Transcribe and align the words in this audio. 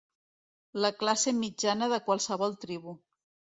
La 0.85 0.91
classe 1.03 1.35
mitjana 1.43 1.91
de 1.93 2.01
qualsevol 2.09 2.59
tribu. 2.67 2.99